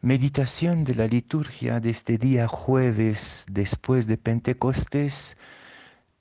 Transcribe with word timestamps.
Meditación 0.00 0.84
de 0.84 0.94
la 0.94 1.08
liturgia 1.08 1.80
de 1.80 1.90
este 1.90 2.18
día 2.18 2.46
jueves 2.46 3.46
después 3.50 4.06
de 4.06 4.16
Pentecostés, 4.16 5.36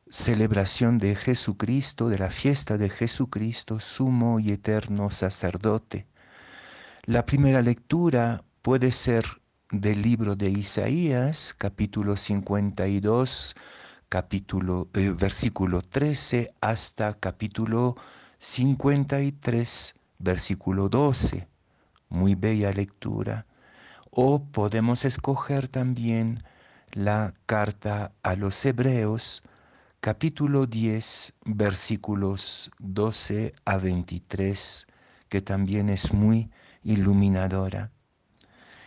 celebración 0.10 0.98
de 0.98 1.14
Jesucristo, 1.14 2.10
de 2.10 2.18
la 2.18 2.32
fiesta 2.32 2.80
de 2.80 2.90
Jesucristo, 2.90 3.80
sumo 3.80 4.40
y 4.40 4.52
eterno 4.52 5.12
sacerdote. 5.12 6.08
La 7.04 7.28
primera 7.28 7.62
lectura 7.62 8.44
puede 8.64 8.90
ser 8.90 9.44
del 9.70 10.02
libro 10.02 10.36
de 10.36 10.50
Isaías, 10.50 11.54
capítulo 11.56 12.18
52, 12.18 13.56
capítulo, 14.10 14.88
eh, 14.96 15.12
versículo 15.12 15.84
13 15.84 16.50
hasta 16.62 17.14
capítulo 17.14 17.96
53, 18.40 19.96
versículo 20.18 20.90
12. 20.90 21.48
Muy 22.10 22.34
bella 22.34 22.72
lectura. 22.72 23.46
O 24.12 24.44
podemos 24.44 25.06
escoger 25.06 25.68
también 25.68 26.44
la 26.92 27.34
carta 27.46 28.14
a 28.24 28.36
los 28.36 28.66
Hebreos, 28.66 29.44
capítulo 30.00 30.66
10, 30.66 31.34
versículos 31.46 32.72
12 32.80 33.54
a 33.66 33.78
23, 33.78 34.88
que 35.30 35.42
también 35.42 35.90
es 35.90 36.14
muy 36.14 36.50
iluminadora. 36.84 37.92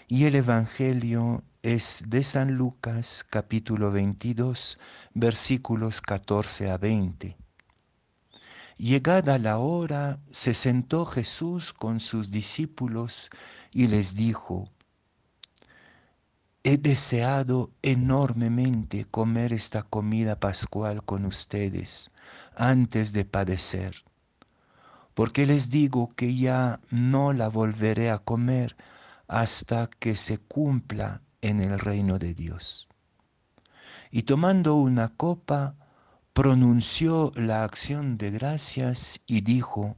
Y 0.08 0.24
el 0.24 0.34
Evangelio 0.34 1.44
es 1.62 2.04
de 2.08 2.24
San 2.24 2.54
Lucas, 2.54 3.24
capítulo 3.28 3.92
22, 3.92 4.78
versículos 5.14 6.00
14 6.00 6.70
a 6.70 6.78
20. 6.78 7.36
Llegada 8.78 9.38
la 9.38 9.58
hora, 9.58 10.18
se 10.30 10.54
sentó 10.54 11.04
Jesús 11.04 11.74
con 11.74 12.00
sus 12.00 12.30
discípulos 12.30 13.30
y 13.70 13.88
les 13.88 14.14
dijo, 14.14 14.70
He 16.62 16.76
deseado 16.76 17.70
enormemente 17.80 19.06
comer 19.06 19.54
esta 19.54 19.82
comida 19.82 20.38
pascual 20.38 21.02
con 21.02 21.24
ustedes 21.24 22.10
antes 22.54 23.14
de 23.14 23.24
padecer, 23.24 24.04
porque 25.14 25.46
les 25.46 25.70
digo 25.70 26.10
que 26.14 26.36
ya 26.36 26.80
no 26.90 27.32
la 27.32 27.48
volveré 27.48 28.10
a 28.10 28.18
comer 28.18 28.76
hasta 29.26 29.88
que 29.88 30.14
se 30.14 30.36
cumpla 30.36 31.22
en 31.40 31.62
el 31.62 31.78
reino 31.78 32.18
de 32.18 32.34
Dios. 32.34 32.88
Y 34.10 34.24
tomando 34.24 34.74
una 34.74 35.16
copa, 35.16 35.76
pronunció 36.34 37.32
la 37.36 37.64
acción 37.64 38.18
de 38.18 38.32
gracias 38.32 39.22
y 39.26 39.40
dijo, 39.40 39.96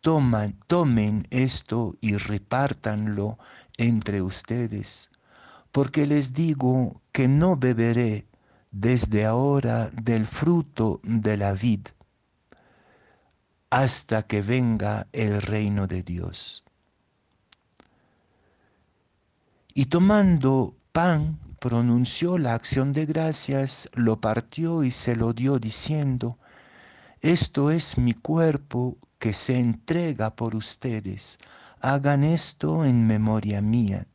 Toman, 0.00 0.58
tomen 0.68 1.26
esto 1.28 1.92
y 2.00 2.16
repártanlo 2.16 3.38
entre 3.76 4.22
ustedes 4.22 5.10
porque 5.74 6.06
les 6.06 6.32
digo 6.32 7.02
que 7.10 7.26
no 7.26 7.56
beberé 7.56 8.28
desde 8.70 9.24
ahora 9.24 9.90
del 9.90 10.24
fruto 10.24 11.00
de 11.02 11.36
la 11.36 11.52
vid 11.52 11.88
hasta 13.70 14.22
que 14.22 14.40
venga 14.40 15.08
el 15.10 15.42
reino 15.42 15.88
de 15.88 16.04
Dios. 16.04 16.62
Y 19.74 19.86
tomando 19.86 20.76
pan, 20.92 21.40
pronunció 21.58 22.38
la 22.38 22.54
acción 22.54 22.92
de 22.92 23.04
gracias, 23.04 23.90
lo 23.94 24.20
partió 24.20 24.84
y 24.84 24.92
se 24.92 25.16
lo 25.16 25.32
dio 25.32 25.58
diciendo, 25.58 26.38
esto 27.20 27.72
es 27.72 27.98
mi 27.98 28.14
cuerpo 28.14 28.96
que 29.18 29.32
se 29.32 29.58
entrega 29.58 30.36
por 30.36 30.54
ustedes, 30.54 31.36
hagan 31.80 32.22
esto 32.22 32.84
en 32.84 33.08
memoria 33.08 33.60
mía. 33.60 34.06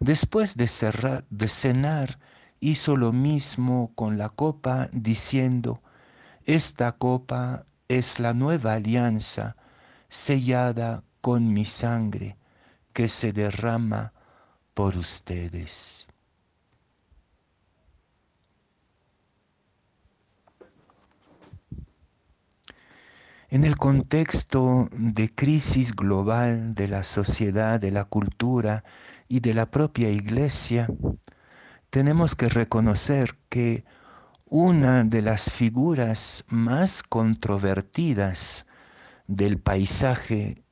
Después 0.00 0.56
de, 0.56 0.70
de 1.30 1.48
cenar, 1.48 2.18
hizo 2.60 2.96
lo 2.96 3.12
mismo 3.12 3.92
con 3.94 4.16
la 4.18 4.28
copa, 4.28 4.88
diciendo, 4.92 5.82
Esta 6.44 6.92
copa 6.92 7.66
es 7.88 8.20
la 8.20 8.32
nueva 8.32 8.74
alianza 8.74 9.56
sellada 10.08 11.02
con 11.20 11.52
mi 11.52 11.64
sangre 11.64 12.36
que 12.92 13.08
se 13.08 13.32
derrama 13.32 14.12
por 14.74 14.96
ustedes. 14.96 16.06
En 23.50 23.64
el 23.64 23.78
contexto 23.78 24.90
de 24.92 25.34
crisis 25.34 25.96
global 25.96 26.74
de 26.74 26.86
la 26.86 27.02
sociedad, 27.02 27.80
de 27.80 27.90
la 27.90 28.04
cultura 28.04 28.84
y 29.28 29.40
de 29.40 29.54
la 29.54 29.70
propia 29.70 30.10
iglesia, 30.10 30.88
tenemos 31.90 32.34
que 32.34 32.48
reconocer 32.48 33.36
que 33.48 33.84
una 34.46 35.04
de 35.04 35.22
las 35.22 35.50
figuras 35.50 36.44
más 36.48 37.02
controvertidas 37.02 38.66
del 39.26 39.58
paisaje 39.60 40.64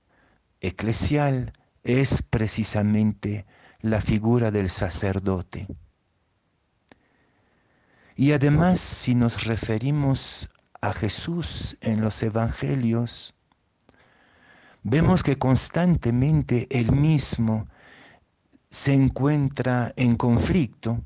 eclesial 0.61 1.53
es 1.85 2.23
precisamente 2.23 3.47
la 3.81 4.01
figura 4.01 4.51
del 4.51 4.71
sacerdote. 4.71 5.69
Y 8.17 8.33
además, 8.33 8.81
si 8.81 9.15
nos 9.15 9.45
referimos 9.45 10.49
a 10.81 10.95
Jesús 10.95 11.77
en 11.83 12.01
los 12.01 12.23
evangelios, 12.23 13.35
vemos 14.83 15.23
que 15.23 15.37
constantemente 15.37 16.67
él 16.71 16.93
mismo 16.93 17.69
se 18.71 18.93
encuentra 18.93 19.93
en 19.97 20.17
conflicto 20.17 21.05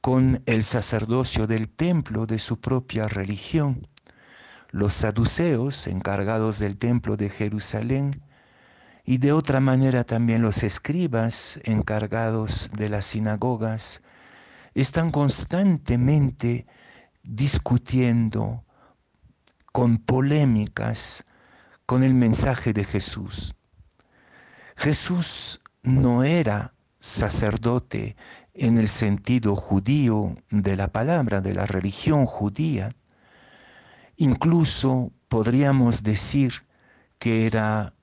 con 0.00 0.42
el 0.46 0.64
sacerdocio 0.64 1.46
del 1.46 1.68
templo 1.68 2.26
de 2.26 2.38
su 2.38 2.60
propia 2.60 3.08
religión. 3.08 3.86
Los 4.70 4.94
saduceos, 4.94 5.86
encargados 5.86 6.58
del 6.58 6.76
templo 6.76 7.16
de 7.16 7.30
Jerusalén, 7.30 8.22
y 9.04 9.18
de 9.18 9.32
otra 9.32 9.60
manera 9.60 10.04
también 10.04 10.42
los 10.42 10.62
escribas, 10.62 11.58
encargados 11.64 12.70
de 12.76 12.90
las 12.90 13.06
sinagogas, 13.06 14.02
están 14.74 15.10
constantemente 15.10 16.66
discutiendo 17.22 18.64
con 19.72 19.98
polémicas 19.98 21.24
con 21.86 22.02
el 22.02 22.12
mensaje 22.12 22.74
de 22.74 22.84
Jesús. 22.84 23.54
Jesús 24.76 25.60
no 25.82 26.22
era 26.22 26.74
sacerdote 27.00 28.16
en 28.54 28.76
el 28.78 28.88
sentido 28.88 29.54
judío 29.54 30.36
de 30.50 30.76
la 30.76 30.88
palabra, 30.88 31.40
de 31.40 31.54
la 31.54 31.66
religión 31.66 32.26
judía. 32.26 32.90
Incluso 34.16 35.12
podríamos 35.28 36.02
decir 36.02 36.66
que 37.18 37.46
era 37.46 37.94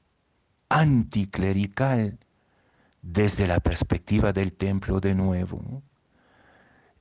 anticlerical 0.69 2.19
desde 3.01 3.47
la 3.47 3.59
perspectiva 3.59 4.33
del 4.33 4.53
templo 4.53 4.99
de 4.99 5.13
nuevo. 5.13 5.83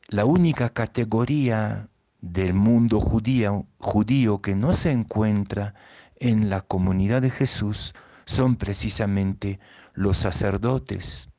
La 0.09 0.25
única 0.25 0.69
categoría 0.69 1.89
del 2.21 2.55
mundo 2.55 3.01
judío, 3.01 3.67
judío 3.79 4.39
que 4.39 4.55
no 4.55 4.75
se 4.75 4.91
encuentra 4.91 5.75
en 6.17 6.51
la 6.51 6.61
comunidad 6.61 7.23
de 7.23 7.31
Jesús 7.31 7.95
son 8.25 8.57
precisamente 8.57 9.61
los 9.93 10.19
sacerdotes. 10.19 11.31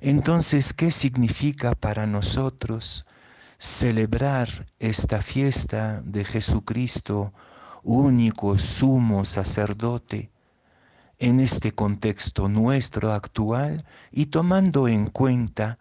Entonces, 0.00 0.72
¿qué 0.72 0.90
significa 0.90 1.74
para 1.74 2.06
nosotros 2.06 3.04
celebrar 3.58 4.64
esta 4.78 5.20
fiesta 5.20 6.00
de 6.02 6.24
Jesucristo, 6.24 7.34
único 7.82 8.58
sumo 8.58 9.26
sacerdote, 9.26 10.30
en 11.18 11.38
este 11.38 11.72
contexto 11.72 12.48
nuestro 12.48 13.12
actual 13.12 13.84
y 14.10 14.26
tomando 14.26 14.88
en 14.88 15.10
cuenta 15.10 15.78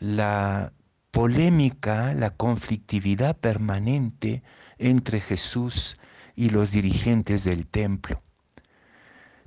la 0.00 0.72
polémica, 1.12 2.14
la 2.14 2.30
conflictividad 2.30 3.36
permanente 3.36 4.42
entre 4.78 5.20
Jesús 5.20 5.98
y 6.34 6.50
los 6.50 6.72
dirigentes 6.72 7.44
del 7.44 7.68
templo? 7.68 8.22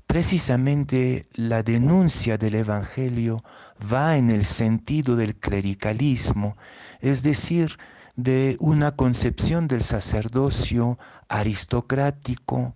Precisamente 0.08 1.26
la 1.34 1.64
denuncia 1.64 2.38
del 2.38 2.56
Evangelio 2.56 3.44
va 3.92 4.18
en 4.18 4.30
el 4.30 4.46
sentido 4.46 5.16
del 5.16 5.36
clericalismo, 5.36 6.58
es 7.02 7.24
decir, 7.24 7.78
de 8.16 8.56
una 8.60 8.96
concepción 8.96 9.68
del 9.68 9.82
sacerdocio 9.82 10.98
aristocrático 11.28 12.76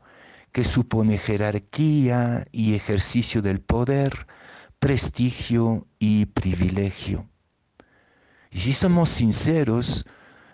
que 0.51 0.63
supone 0.63 1.17
jerarquía 1.17 2.45
y 2.51 2.75
ejercicio 2.75 3.41
del 3.41 3.61
poder, 3.61 4.27
prestigio 4.79 5.87
y 5.99 6.25
privilegio. 6.25 7.29
Y 8.51 8.57
si 8.57 8.73
somos 8.73 9.09
sinceros, 9.09 10.05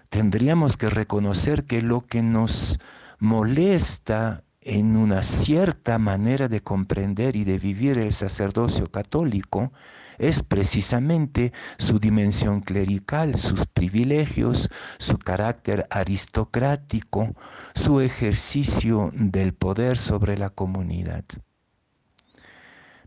tendríamos 0.09 0.77
que 0.77 0.89
reconocer 0.89 1.65
que 1.65 1.81
lo 1.81 2.01
que 2.01 2.21
nos 2.21 2.79
molesta 3.19 4.44
en 4.65 4.97
una 4.97 5.21
cierta 5.21 5.99
manera 5.99 6.47
de 6.47 6.61
comprender 6.61 7.35
y 7.35 7.43
de 7.43 7.59
vivir 7.59 7.99
el 7.99 8.11
sacerdocio 8.11 8.91
católico 8.91 9.71
es 10.17 10.41
precisamente 10.41 11.53
su 11.77 11.99
dimensión 11.99 12.61
clerical, 12.61 13.35
sus 13.37 13.67
privilegios, 13.67 14.71
su 14.97 15.19
carácter 15.19 15.85
aristocrático, 15.91 17.35
su 17.75 18.01
ejercicio 18.01 19.11
del 19.13 19.53
poder 19.53 19.97
sobre 19.99 20.35
la 20.35 20.49
comunidad. 20.49 21.25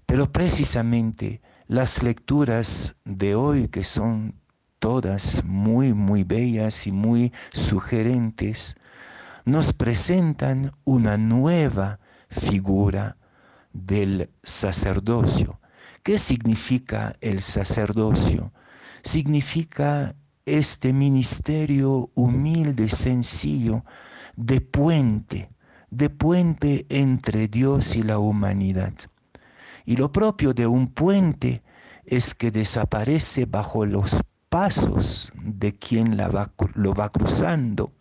Pero 0.06 0.30
precisamente 0.30 1.42
las 1.66 2.04
lecturas 2.04 2.94
de 3.04 3.34
hoy, 3.34 3.66
que 3.66 3.82
son 3.82 4.34
todas 4.78 5.42
muy, 5.44 5.92
muy 5.92 6.22
bellas 6.22 6.86
y 6.86 6.92
muy 6.92 7.32
sugerentes, 7.52 8.76
nos 9.44 9.72
presentan 9.72 10.72
una 10.84 11.16
nueva 11.16 12.00
figura 12.28 13.16
del 13.72 14.30
sacerdocio. 14.42 15.60
¿Qué 16.02 16.18
significa 16.18 17.16
el 17.20 17.40
sacerdocio? 17.40 18.52
Significa 19.02 20.14
este 20.46 20.92
ministerio 20.92 22.10
humilde, 22.14 22.88
sencillo, 22.88 23.84
de 24.36 24.60
puente, 24.60 25.50
de 25.90 26.10
puente 26.10 26.86
entre 26.88 27.48
Dios 27.48 27.96
y 27.96 28.02
la 28.02 28.18
humanidad. 28.18 28.94
Y 29.84 29.96
lo 29.96 30.12
propio 30.12 30.54
de 30.54 30.66
un 30.66 30.88
puente 30.88 31.62
es 32.04 32.34
que 32.34 32.50
desaparece 32.50 33.46
bajo 33.46 33.84
los 33.84 34.16
pasos 34.48 35.32
de 35.42 35.76
quien 35.76 36.16
lo 36.16 36.94
va 36.94 37.08
cruzando 37.10 37.92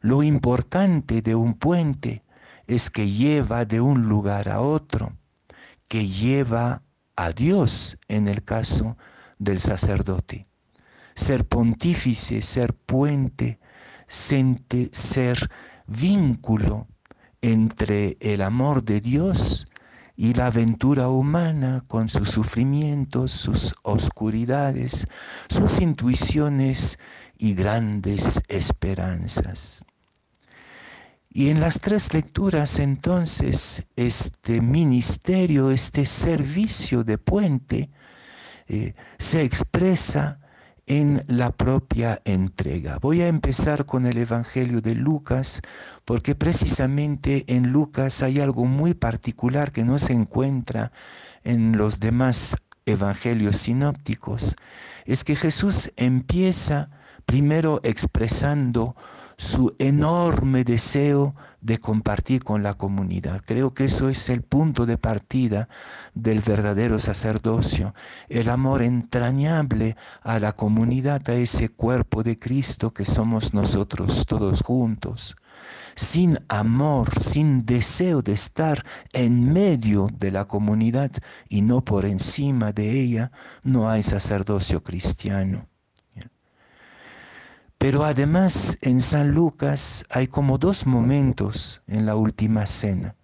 lo 0.00 0.22
importante 0.22 1.22
de 1.22 1.34
un 1.34 1.54
puente 1.54 2.24
es 2.66 2.90
que 2.90 3.08
lleva 3.08 3.64
de 3.64 3.80
un 3.80 4.08
lugar 4.08 4.48
a 4.48 4.60
otro, 4.60 5.12
que 5.88 6.06
lleva 6.06 6.82
a 7.16 7.32
Dios 7.32 7.98
en 8.08 8.28
el 8.28 8.42
caso 8.44 8.96
del 9.38 9.58
sacerdote. 9.58 10.46
Ser 11.14 11.46
pontífice, 11.46 12.40
ser 12.40 12.74
puente, 12.74 13.58
ser 14.06 15.50
vínculo 15.86 16.88
entre 17.42 18.16
el 18.20 18.42
amor 18.42 18.84
de 18.84 19.00
Dios 19.00 19.66
y 20.16 20.34
la 20.34 20.46
aventura 20.46 21.08
humana 21.08 21.82
con 21.88 22.08
sus 22.08 22.30
sufrimientos, 22.30 23.32
sus 23.32 23.74
oscuridades, 23.82 25.08
sus 25.48 25.80
intuiciones 25.80 26.98
y 27.38 27.54
grandes 27.54 28.42
esperanzas. 28.48 29.84
Y 31.32 31.50
en 31.50 31.60
las 31.60 31.78
tres 31.78 32.12
lecturas 32.12 32.80
entonces 32.80 33.86
este 33.94 34.60
ministerio, 34.60 35.70
este 35.70 36.04
servicio 36.04 37.04
de 37.04 37.18
puente, 37.18 37.90
eh, 38.66 38.94
se 39.18 39.42
expresa 39.42 40.40
en 40.86 41.22
la 41.28 41.52
propia 41.52 42.20
entrega. 42.24 42.98
Voy 43.00 43.20
a 43.20 43.28
empezar 43.28 43.86
con 43.86 44.06
el 44.06 44.18
Evangelio 44.18 44.80
de 44.80 44.96
Lucas, 44.96 45.62
porque 46.04 46.34
precisamente 46.34 47.44
en 47.46 47.70
Lucas 47.70 48.24
hay 48.24 48.40
algo 48.40 48.64
muy 48.64 48.94
particular 48.94 49.70
que 49.70 49.84
no 49.84 50.00
se 50.00 50.14
encuentra 50.14 50.90
en 51.44 51.76
los 51.76 52.00
demás 52.00 52.56
evangelios 52.86 53.56
sinópticos. 53.56 54.56
Es 55.04 55.22
que 55.22 55.36
Jesús 55.36 55.92
empieza 55.96 56.90
primero 57.24 57.80
expresando 57.84 58.96
su 59.40 59.74
enorme 59.78 60.64
deseo 60.64 61.34
de 61.62 61.78
compartir 61.78 62.44
con 62.44 62.62
la 62.62 62.74
comunidad. 62.74 63.42
Creo 63.46 63.72
que 63.72 63.84
eso 63.84 64.10
es 64.10 64.28
el 64.28 64.42
punto 64.42 64.84
de 64.84 64.98
partida 64.98 65.70
del 66.12 66.40
verdadero 66.40 66.98
sacerdocio, 66.98 67.94
el 68.28 68.50
amor 68.50 68.82
entrañable 68.82 69.96
a 70.20 70.38
la 70.40 70.52
comunidad, 70.52 71.22
a 71.30 71.36
ese 71.36 71.70
cuerpo 71.70 72.22
de 72.22 72.38
Cristo 72.38 72.92
que 72.92 73.06
somos 73.06 73.54
nosotros 73.54 74.26
todos 74.26 74.60
juntos. 74.60 75.36
Sin 75.94 76.36
amor, 76.48 77.18
sin 77.18 77.64
deseo 77.64 78.20
de 78.20 78.32
estar 78.32 78.84
en 79.14 79.54
medio 79.54 80.08
de 80.18 80.32
la 80.32 80.44
comunidad 80.44 81.12
y 81.48 81.62
no 81.62 81.82
por 81.82 82.04
encima 82.04 82.72
de 82.74 83.00
ella, 83.00 83.32
no 83.62 83.88
hay 83.88 84.02
sacerdocio 84.02 84.82
cristiano. 84.82 85.70
Pero 87.80 88.04
además 88.04 88.76
en 88.82 89.00
San 89.00 89.30
Lucas 89.30 90.04
hay 90.10 90.26
como 90.26 90.58
dos 90.58 90.86
momentos 90.86 91.80
en 91.86 92.04
la 92.04 92.14
última 92.14 92.66
cena. 92.66 93.16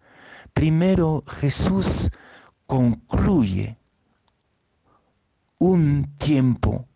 Primero 0.54 1.22
Jesús 1.26 2.10
concluye 2.66 3.76
un 5.58 6.10
tiempo, 6.16 6.88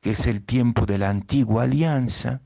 que 0.00 0.12
es 0.12 0.26
el 0.26 0.42
tiempo 0.42 0.86
de 0.86 0.96
la 0.96 1.10
antigua 1.10 1.64
alianza, 1.64 2.40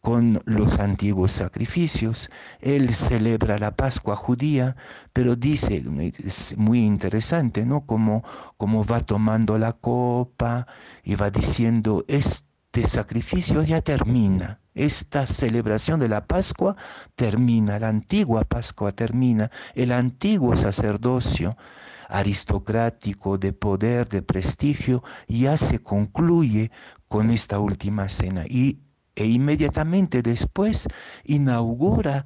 con 0.00 0.40
los 0.46 0.78
antiguos 0.78 1.32
sacrificios. 1.32 2.30
Él 2.60 2.88
celebra 2.94 3.58
la 3.58 3.76
Pascua 3.76 4.16
judía, 4.16 4.76
pero 5.12 5.36
dice, 5.36 5.84
es 6.24 6.56
muy 6.56 6.86
interesante, 6.86 7.66
¿no? 7.66 7.84
Como, 7.84 8.24
como 8.56 8.82
va 8.86 9.00
tomando 9.00 9.58
la 9.58 9.74
copa 9.74 10.66
y 11.04 11.16
va 11.16 11.30
diciendo, 11.30 12.02
este 12.08 12.49
este 12.72 12.86
sacrificio 12.86 13.64
ya 13.64 13.80
termina. 13.80 14.60
Esta 14.76 15.26
celebración 15.26 15.98
de 15.98 16.08
la 16.08 16.28
Pascua 16.28 16.76
termina, 17.16 17.80
la 17.80 17.88
antigua 17.88 18.44
Pascua 18.44 18.92
termina, 18.92 19.50
el 19.74 19.90
antiguo 19.90 20.54
sacerdocio 20.54 21.56
aristocrático 22.08 23.38
de 23.38 23.52
poder, 23.52 24.08
de 24.08 24.22
prestigio, 24.22 25.02
ya 25.26 25.56
se 25.56 25.80
concluye 25.80 26.70
con 27.08 27.30
esta 27.30 27.58
última 27.58 28.08
cena 28.08 28.44
y, 28.48 28.78
e 29.16 29.26
inmediatamente 29.26 30.22
después 30.22 30.86
inaugura 31.24 32.24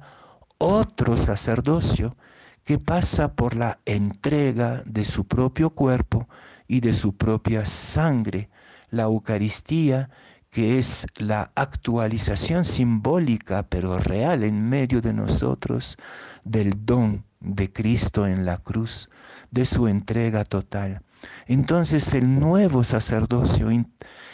otro 0.59 1.17
sacerdocio 1.17 2.15
que 2.63 2.77
pasa 2.77 3.33
por 3.33 3.55
la 3.55 3.79
entrega 3.85 4.83
de 4.85 5.05
su 5.05 5.25
propio 5.25 5.71
cuerpo 5.71 6.29
y 6.67 6.81
de 6.81 6.93
su 6.93 7.17
propia 7.17 7.65
sangre, 7.65 8.51
la 8.91 9.03
Eucaristía 9.03 10.11
que 10.55 10.77
es 10.77 11.05
la 11.17 11.51
actualización 11.53 12.63
simbólica 12.63 13.67
pero 13.67 13.99
real 13.99 14.41
en 14.45 14.63
medio 14.63 15.01
de 15.01 15.11
nosotros 15.11 15.97
del 16.45 16.85
don 16.85 17.25
de 17.41 17.73
Cristo 17.73 18.25
en 18.25 18.45
la 18.45 18.59
cruz, 18.59 19.09
de 19.51 19.65
su 19.65 19.89
entrega 19.89 20.45
total. 20.45 21.01
Entonces 21.45 22.13
el 22.13 22.39
nuevo 22.39 22.85
sacerdocio 22.85 23.67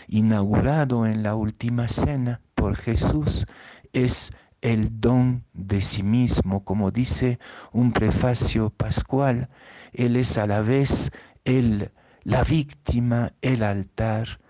inaugurado 0.08 1.08
en 1.08 1.24
la 1.24 1.34
última 1.34 1.88
cena 1.88 2.40
por 2.54 2.76
Jesús 2.76 3.48
es 3.92 4.32
el 4.62 5.02
don 5.02 5.44
de 5.54 5.82
sí 5.82 6.04
mismo, 6.04 6.64
como 6.64 6.92
dice 6.92 7.40
un 7.72 7.94
prefacio 7.94 8.70
pascual, 8.70 9.50
Él 9.92 10.16
es 10.18 10.38
a 10.38 10.46
la 10.46 10.62
vez 10.62 11.10
el, 11.46 11.90
la 12.22 12.44
víctima, 12.44 13.34
el 13.42 13.64
altar, 13.64 14.41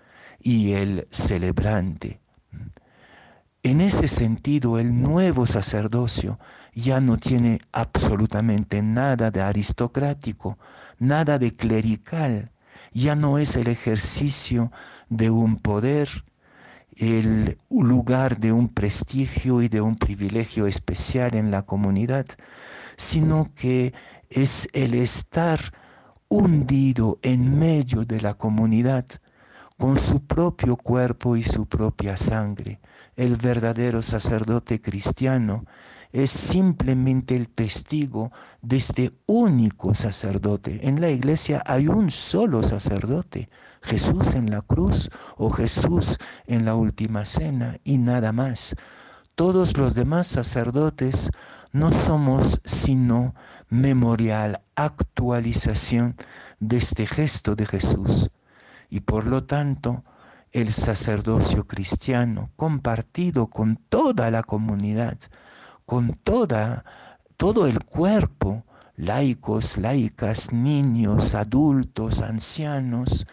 y 0.42 0.74
el 0.74 1.06
celebrante. 1.10 2.20
En 3.62 3.80
ese 3.80 4.08
sentido, 4.08 4.78
el 4.78 5.00
nuevo 5.00 5.46
sacerdocio 5.46 6.38
ya 6.74 7.00
no 7.00 7.16
tiene 7.16 7.60
absolutamente 7.70 8.82
nada 8.82 9.30
de 9.30 9.40
aristocrático, 9.40 10.58
nada 10.98 11.38
de 11.38 11.54
clerical, 11.54 12.50
ya 12.92 13.14
no 13.14 13.38
es 13.38 13.56
el 13.56 13.68
ejercicio 13.68 14.72
de 15.08 15.30
un 15.30 15.56
poder, 15.56 16.08
el 16.96 17.56
lugar 17.70 18.38
de 18.38 18.52
un 18.52 18.68
prestigio 18.68 19.62
y 19.62 19.68
de 19.68 19.80
un 19.80 19.96
privilegio 19.96 20.66
especial 20.66 21.34
en 21.36 21.50
la 21.50 21.62
comunidad, 21.62 22.26
sino 22.96 23.52
que 23.54 23.94
es 24.28 24.68
el 24.72 24.94
estar 24.94 25.60
hundido 26.28 27.18
en 27.22 27.58
medio 27.58 28.04
de 28.04 28.20
la 28.20 28.34
comunidad, 28.34 29.06
con 29.82 29.98
su 29.98 30.24
propio 30.24 30.76
cuerpo 30.76 31.36
y 31.36 31.42
su 31.42 31.66
propia 31.66 32.16
sangre. 32.16 32.80
El 33.16 33.34
verdadero 33.34 34.00
sacerdote 34.00 34.80
cristiano 34.80 35.64
es 36.12 36.30
simplemente 36.30 37.34
el 37.34 37.48
testigo 37.48 38.30
de 38.60 38.76
este 38.76 39.12
único 39.26 39.92
sacerdote. 39.92 40.86
En 40.86 41.00
la 41.00 41.10
iglesia 41.10 41.64
hay 41.66 41.88
un 41.88 42.12
solo 42.12 42.62
sacerdote, 42.62 43.50
Jesús 43.82 44.36
en 44.36 44.52
la 44.52 44.62
cruz 44.62 45.10
o 45.36 45.50
Jesús 45.50 46.18
en 46.46 46.64
la 46.64 46.76
última 46.76 47.24
cena 47.24 47.76
y 47.82 47.98
nada 47.98 48.30
más. 48.30 48.76
Todos 49.34 49.76
los 49.76 49.96
demás 49.96 50.28
sacerdotes 50.28 51.32
no 51.72 51.90
somos 51.90 52.60
sino 52.64 53.34
memorial, 53.68 54.62
actualización 54.76 56.14
de 56.60 56.76
este 56.76 57.04
gesto 57.04 57.56
de 57.56 57.66
Jesús 57.66 58.30
y 58.92 59.00
por 59.00 59.26
lo 59.26 59.44
tanto 59.44 60.04
el 60.50 60.70
sacerdocio 60.70 61.66
cristiano 61.66 62.50
compartido 62.56 63.46
con 63.46 63.76
toda 63.88 64.30
la 64.30 64.42
comunidad, 64.42 65.16
con 65.86 66.12
toda, 66.22 66.84
todo 67.38 67.66
el 67.66 67.82
cuerpo, 67.86 68.66
laicos, 68.96 69.78
laicas, 69.78 70.52
niños, 70.52 71.34
adultos, 71.34 72.20
ancianos, 72.20 73.26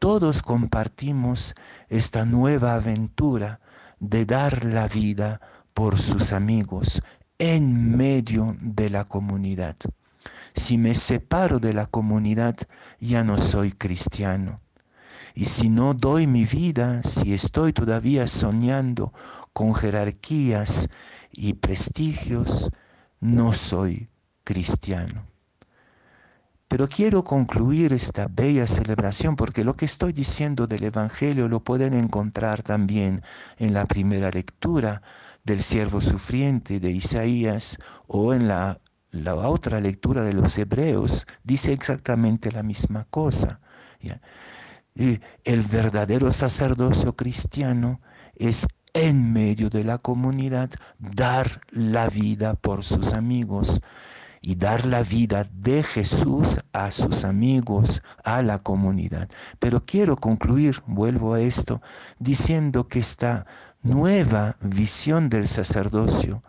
todos 0.00 0.42
compartimos 0.42 1.54
esta 1.88 2.24
nueva 2.24 2.74
aventura 2.74 3.60
de 4.00 4.26
dar 4.26 4.64
la 4.64 4.88
vida 4.88 5.40
por 5.72 6.00
sus 6.00 6.32
amigos 6.32 7.00
en 7.38 7.96
medio 7.96 8.56
de 8.60 8.90
la 8.90 9.04
comunidad. 9.04 9.76
Si 10.52 10.78
me 10.78 10.96
separo 10.96 11.60
de 11.60 11.74
la 11.74 11.86
comunidad, 11.86 12.56
ya 12.98 13.22
no 13.22 13.38
soy 13.38 13.70
cristiano. 13.70 14.65
Y 15.36 15.44
si 15.44 15.68
no 15.68 15.92
doy 15.92 16.26
mi 16.26 16.46
vida, 16.46 17.02
si 17.02 17.34
estoy 17.34 17.74
todavía 17.74 18.26
soñando 18.26 19.12
con 19.52 19.74
jerarquías 19.74 20.88
y 21.30 21.52
prestigios, 21.52 22.70
no 23.20 23.52
soy 23.52 24.08
cristiano. 24.44 25.26
Pero 26.68 26.88
quiero 26.88 27.22
concluir 27.22 27.92
esta 27.92 28.28
bella 28.28 28.66
celebración 28.66 29.36
porque 29.36 29.62
lo 29.62 29.76
que 29.76 29.84
estoy 29.84 30.14
diciendo 30.14 30.66
del 30.66 30.84
Evangelio 30.84 31.48
lo 31.48 31.62
pueden 31.62 31.92
encontrar 31.92 32.62
también 32.62 33.22
en 33.58 33.74
la 33.74 33.84
primera 33.84 34.30
lectura 34.30 35.02
del 35.44 35.60
siervo 35.60 36.00
sufriente 36.00 36.80
de 36.80 36.92
Isaías 36.92 37.78
o 38.06 38.32
en 38.32 38.48
la, 38.48 38.80
la 39.10 39.34
otra 39.34 39.82
lectura 39.82 40.22
de 40.22 40.32
los 40.32 40.56
Hebreos. 40.56 41.26
Dice 41.44 41.74
exactamente 41.74 42.50
la 42.50 42.62
misma 42.62 43.06
cosa. 43.10 43.60
El 44.96 45.62
verdadero 45.62 46.32
sacerdocio 46.32 47.14
cristiano 47.14 48.00
es 48.34 48.66
en 48.94 49.30
medio 49.30 49.68
de 49.68 49.84
la 49.84 49.98
comunidad 49.98 50.70
dar 50.98 51.60
la 51.70 52.08
vida 52.08 52.54
por 52.54 52.82
sus 52.82 53.12
amigos 53.12 53.82
y 54.40 54.54
dar 54.54 54.86
la 54.86 55.02
vida 55.02 55.46
de 55.52 55.82
Jesús 55.82 56.60
a 56.72 56.90
sus 56.90 57.26
amigos, 57.26 58.02
a 58.24 58.42
la 58.42 58.58
comunidad. 58.58 59.28
Pero 59.58 59.84
quiero 59.84 60.16
concluir, 60.16 60.82
vuelvo 60.86 61.34
a 61.34 61.40
esto, 61.40 61.82
diciendo 62.18 62.88
que 62.88 63.00
esta 63.00 63.44
nueva 63.82 64.56
visión 64.62 65.28
del 65.28 65.46
sacerdocio 65.46 66.42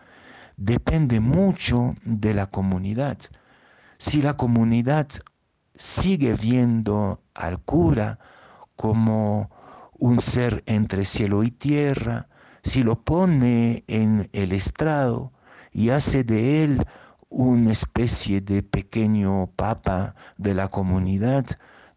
depende 0.56 1.20
mucho 1.20 1.94
de 2.06 2.34
la 2.34 2.46
comunidad. 2.46 3.18
Si 3.98 4.22
la 4.22 4.38
comunidad 4.38 5.08
sigue 5.76 6.34
viendo 6.34 7.22
al 7.34 7.60
cura 7.60 8.20
como 8.78 9.50
un 10.00 10.22
ser 10.22 10.64
entre 10.68 11.04
cielo 11.04 11.44
y 11.44 11.52
tierra, 11.52 12.30
si 12.64 12.84
lo 12.84 13.04
pone 13.04 13.84
en 13.88 14.30
el 14.32 14.54
estrado 14.54 15.34
y 15.74 15.90
hace 15.90 16.24
de 16.24 16.64
él 16.64 16.82
una 17.30 17.72
especie 17.72 18.40
de 18.40 18.64
pequeño 18.64 19.48
papa 19.56 20.16
de 20.38 20.54
la 20.54 20.70
comunidad, 20.70 21.46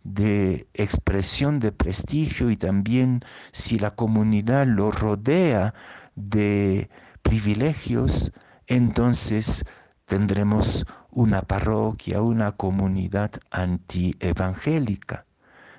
de 0.03 0.69
expresión 0.75 1.61
de 1.61 1.73
prestigio 1.73 2.51
y 2.51 2.57
también 2.57 3.21
si 3.53 3.79
la 3.79 3.95
comunidad 3.95 4.67
lo 4.67 4.91
rodea 4.91 5.75
de 6.17 6.91
privilegios, 7.23 8.33
entonces 8.67 9.65
tendremos 10.07 10.87
una 11.11 11.43
parroquia, 11.43 12.23
una 12.23 12.53
comunidad 12.53 13.33
antievangélica. 13.51 15.27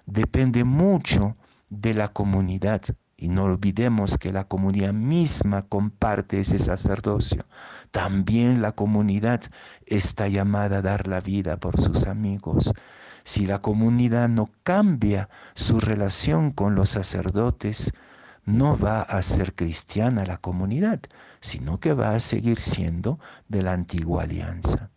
Depende 0.06 0.64
mucho 0.64 1.36
de 1.70 1.94
la 1.94 2.10
comunidad 2.10 2.82
y 3.18 3.30
no 3.30 3.44
olvidemos 3.44 4.18
que 4.18 4.34
la 4.34 4.46
comunidad 4.46 4.94
misma 4.94 5.62
comparte 5.64 6.40
ese 6.40 6.58
sacerdocio. 6.58 7.46
También 7.92 8.62
la 8.62 8.72
comunidad 8.72 9.42
está 9.86 10.28
llamada 10.28 10.80
a 10.80 10.82
dar 10.82 11.08
la 11.08 11.22
vida 11.22 11.58
por 11.58 11.82
sus 11.82 12.08
amigos. 12.08 12.74
Si 13.24 13.46
la 13.46 13.62
comunidad 13.62 14.30
no 14.30 14.50
cambia 14.64 15.30
su 15.54 15.80
relación 15.80 16.52
con 16.52 16.74
los 16.76 16.90
sacerdotes, 16.90 17.94
no 18.46 18.78
va 18.78 19.02
a 19.02 19.22
ser 19.22 19.54
cristiana 19.54 20.26
la 20.26 20.38
comunidad, 20.38 21.02
sino 21.40 21.80
que 21.80 21.94
va 21.94 22.14
a 22.14 22.20
seguir 22.20 22.60
siendo 22.60 23.20
de 23.48 23.62
la 23.62 23.74
antigua 23.74 24.24
alianza. 24.24 24.91